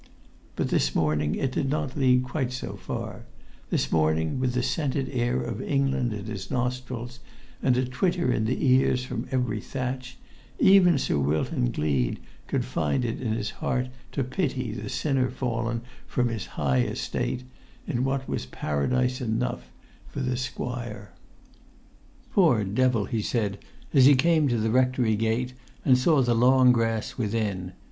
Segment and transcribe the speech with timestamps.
[0.55, 3.27] But this morning it did not lead quite so far;
[3.69, 7.19] this morning, with the scented air of England in his nostrils,
[7.61, 10.17] and a twitter in the ears from every thatch,
[10.57, 12.17] even Sir Wilton Gleed
[12.47, 17.43] could find it in his heart to pity the sinner fallen from his high estate
[17.85, 19.69] in what was paradise enough
[20.07, 21.13] for the squire.
[22.33, 23.59] "Poor devil!" he said
[23.93, 25.53] as he came to the rectory gate
[25.85, 27.73] and saw the long grass within.